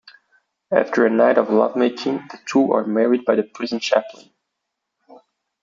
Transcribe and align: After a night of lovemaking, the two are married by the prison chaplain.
After 0.71 1.05
a 1.05 1.11
night 1.11 1.37
of 1.37 1.51
lovemaking, 1.51 2.23
the 2.31 2.39
two 2.47 2.71
are 2.73 2.87
married 2.87 3.23
by 3.23 3.35
the 3.35 3.43
prison 3.43 3.77
chaplain. 3.79 4.31